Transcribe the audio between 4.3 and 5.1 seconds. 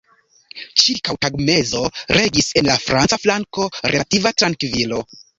trankvilo.